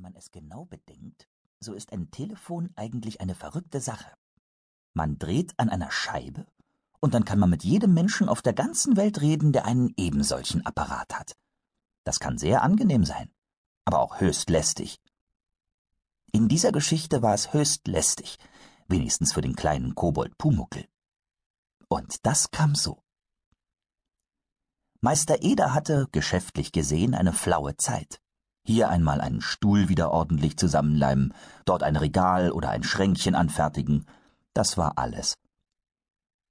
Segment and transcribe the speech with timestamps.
[0.00, 1.28] Wenn man es genau bedenkt,
[1.58, 4.10] so ist ein Telefon eigentlich eine verrückte Sache.
[4.94, 6.46] Man dreht an einer Scheibe
[7.00, 10.64] und dann kann man mit jedem Menschen auf der ganzen Welt reden, der einen ebensolchen
[10.64, 11.36] Apparat hat.
[12.04, 13.30] Das kann sehr angenehm sein,
[13.84, 15.02] aber auch höchst lästig.
[16.32, 18.38] In dieser Geschichte war es höchst lästig,
[18.88, 20.86] wenigstens für den kleinen Kobold Pumuckel.
[21.88, 23.02] Und das kam so.
[25.02, 28.18] Meister Eder hatte, geschäftlich gesehen, eine flaue Zeit.
[28.64, 31.34] Hier einmal einen Stuhl wieder ordentlich zusammenleimen,
[31.64, 34.06] dort ein Regal oder ein Schränkchen anfertigen,
[34.54, 35.34] das war alles.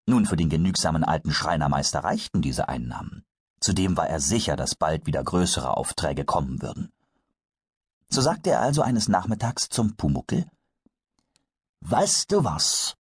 [0.08, 3.24] Nun für den genügsamen alten Schreinermeister reichten diese Einnahmen.
[3.60, 6.92] Zudem war er sicher, dass bald wieder größere Aufträge kommen würden.
[8.10, 10.50] So sagte er also eines Nachmittags zum Pumuckel
[11.82, 12.96] Weißt du was?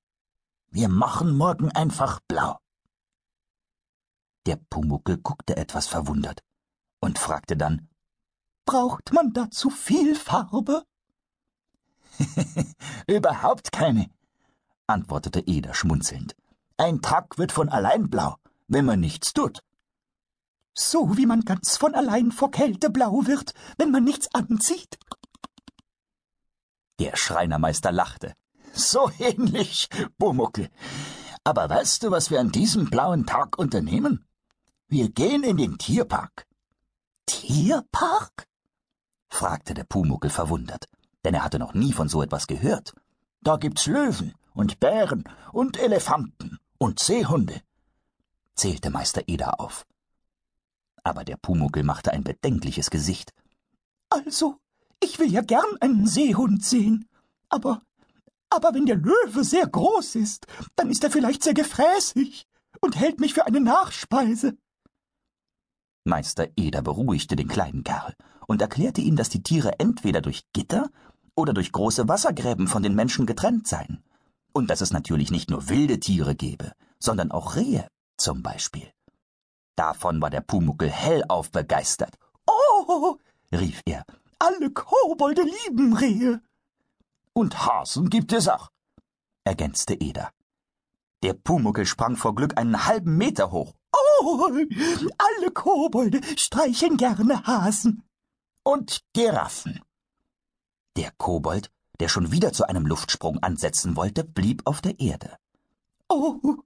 [0.69, 2.59] Wir machen morgen einfach blau.
[4.45, 6.41] Der Pumuckel guckte etwas verwundert
[7.02, 7.88] und fragte dann
[8.69, 10.83] Braucht man dazu viel Farbe?
[13.07, 14.11] Überhaupt keine,
[14.85, 16.35] antwortete Eder schmunzelnd.
[16.77, 18.35] Ein Tag wird von allein blau,
[18.67, 19.63] wenn man nichts tut.
[20.75, 24.99] So wie man ganz von allein vor Kälte blau wird, wenn man nichts anzieht.
[26.99, 28.35] Der Schreinermeister lachte.
[28.72, 30.69] So ähnlich, Bumuckel.
[31.44, 34.27] Aber weißt du, was wir an diesem blauen Tag unternehmen?
[34.88, 36.45] Wir gehen in den Tierpark.
[37.25, 38.48] Tierpark?
[39.30, 40.89] Fragte der Pumuckel verwundert,
[41.23, 42.94] denn er hatte noch nie von so etwas gehört.
[43.41, 47.61] Da gibt's Löwen und Bären und Elefanten und Seehunde,
[48.55, 49.85] zählte Meister Eder auf.
[51.03, 53.33] Aber der Pumuckel machte ein bedenkliches Gesicht.
[54.09, 54.57] Also,
[55.00, 57.07] ich will ja gern einen Seehund sehen,
[57.47, 57.81] aber,
[58.50, 62.47] aber wenn der Löwe sehr groß ist, dann ist er vielleicht sehr gefräßig
[62.81, 64.57] und hält mich für eine Nachspeise.
[66.09, 68.13] Meister Eder beruhigte den kleinen Kerl
[68.47, 70.89] und erklärte ihm, dass die Tiere entweder durch Gitter
[71.35, 74.03] oder durch große Wassergräben von den Menschen getrennt seien
[74.51, 78.91] und dass es natürlich nicht nur wilde Tiere gebe, sondern auch Rehe zum Beispiel.
[79.75, 82.17] Davon war der Pumuckel hellauf begeistert.
[82.45, 83.17] Oh,
[83.53, 84.03] rief er,
[84.39, 86.41] alle Kobolde lieben Rehe.
[87.34, 88.69] Und Hasen gibt es auch,
[89.45, 90.31] ergänzte Eder.
[91.23, 93.73] Der Pumuckel sprang vor Glück einen halben Meter hoch.
[93.91, 98.03] Oh, alle Kobolde streicheln gerne Hasen.
[98.63, 99.81] Und Giraffen.
[100.95, 105.38] Der Kobold der schon wieder zu einem Luftsprung ansetzen wollte, blieb auf der Erde.
[106.07, 106.57] Oh,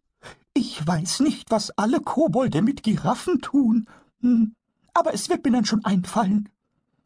[0.53, 3.89] ich weiß nicht, was alle Kobolde mit Giraffen tun,
[4.21, 4.55] hm,
[4.93, 6.49] aber es wird mir dann schon einfallen.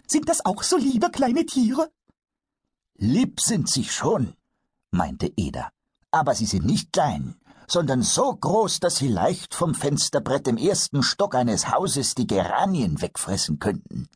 [0.06, 1.90] Sind das auch so liebe kleine Tiere?
[2.98, 4.34] Lieb sind sie schon,
[4.92, 5.72] meinte Eda,
[6.12, 7.36] aber sie sind nicht klein,
[7.70, 13.02] sondern so groß, dass sie leicht vom Fensterbrett im ersten Stock eines Hauses die Geranien
[13.02, 14.08] wegfressen könnten.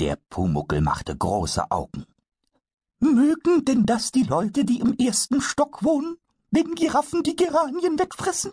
[0.00, 2.06] Der Pumuckel machte große Augen.
[3.00, 6.16] Mögen denn das die Leute, die im ersten Stock wohnen,
[6.50, 8.52] wenn Giraffen die Geranien wegfressen?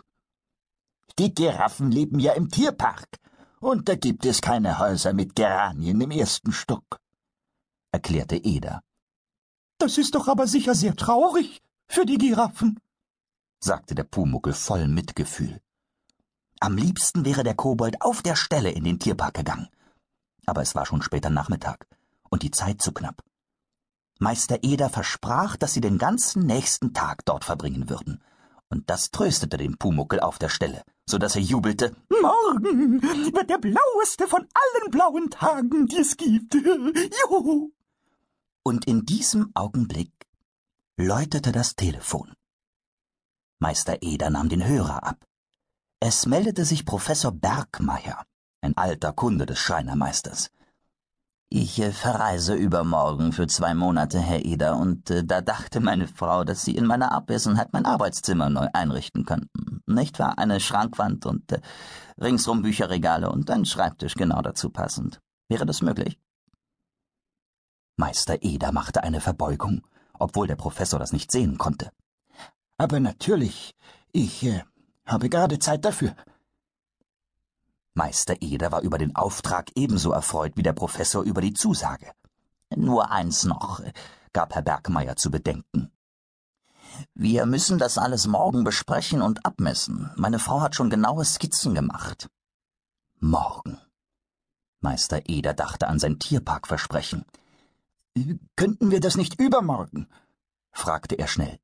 [1.18, 3.06] Die Giraffen leben ja im Tierpark,
[3.60, 6.98] und da gibt es keine Häuser mit Geranien im ersten Stock,
[7.92, 8.80] erklärte Eda.
[9.78, 12.80] Das ist doch aber sicher sehr traurig für die Giraffen,
[13.60, 15.60] sagte der Pumuckel voll Mitgefühl.
[16.60, 19.68] Am liebsten wäre der Kobold auf der Stelle in den Tierpark gegangen.
[20.46, 21.86] Aber es war schon später Nachmittag
[22.28, 23.22] und die Zeit zu knapp.
[24.18, 28.22] Meister Eder versprach, dass sie den ganzen nächsten Tag dort verbringen würden.
[28.68, 33.58] Und das tröstete den Pumuckel auf der Stelle, so dass er jubelte, Morgen wird der
[33.58, 36.54] blaueste von allen blauen Tagen, die es gibt.
[36.54, 37.72] Juhu!
[38.62, 40.12] Und in diesem Augenblick
[40.96, 42.34] läutete das Telefon.
[43.62, 45.26] Meister Eder nahm den Hörer ab.
[46.00, 48.24] Es meldete sich Professor Bergmeier,
[48.62, 50.50] ein alter Kunde des Schreinermeisters.
[51.50, 56.44] Ich äh, verreise übermorgen für zwei Monate, Herr Eder, und äh, da dachte meine Frau,
[56.44, 59.82] dass Sie in meiner Abwesenheit mein Arbeitszimmer neu einrichten könnten.
[59.86, 60.38] Nicht wahr?
[60.38, 61.60] Eine Schrankwand und äh,
[62.18, 65.20] ringsrum Bücherregale und ein Schreibtisch genau dazu passend.
[65.50, 66.18] Wäre das möglich?
[67.98, 71.90] Meister Eder machte eine Verbeugung, obwohl der Professor das nicht sehen konnte.
[72.80, 73.74] Aber natürlich,
[74.10, 74.64] ich äh,
[75.04, 76.16] habe gerade Zeit dafür.
[77.92, 82.10] Meister Eder war über den Auftrag ebenso erfreut wie der Professor über die Zusage.
[82.74, 83.82] Nur eins noch,
[84.32, 85.92] gab Herr Bergmeier zu bedenken.
[87.12, 90.10] Wir müssen das alles morgen besprechen und abmessen.
[90.16, 92.30] Meine Frau hat schon genaue Skizzen gemacht.
[93.18, 93.78] Morgen.
[94.80, 97.26] Meister Eder dachte an sein Tierparkversprechen.
[98.56, 100.08] Könnten wir das nicht übermorgen?
[100.72, 101.58] fragte er schnell.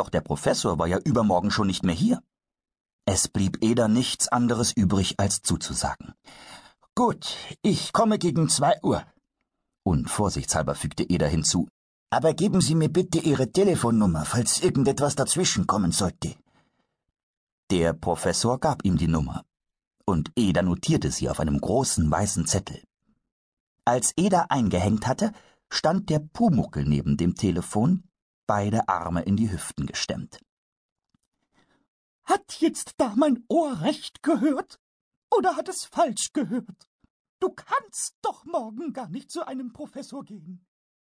[0.00, 2.22] Doch der Professor war ja übermorgen schon nicht mehr hier.
[3.04, 6.14] Es blieb Eder nichts anderes übrig, als zuzusagen.
[6.94, 9.04] Gut, ich komme gegen zwei Uhr.
[9.82, 11.68] Und vorsichtshalber fügte Eda hinzu.
[12.08, 16.34] Aber geben Sie mir bitte Ihre Telefonnummer, falls irgendetwas dazwischen kommen sollte.
[17.70, 19.44] Der Professor gab ihm die Nummer,
[20.06, 22.82] und Eda notierte sie auf einem großen weißen Zettel.
[23.84, 25.32] Als Eda eingehängt hatte,
[25.68, 28.04] stand der Pumuckel neben dem Telefon,
[28.50, 30.40] beide Arme in die Hüften gestemmt.
[32.24, 34.80] Hat jetzt da mein Ohr recht gehört?
[35.30, 36.88] Oder hat es falsch gehört?
[37.38, 40.66] Du kannst doch morgen gar nicht zu einem Professor gehen.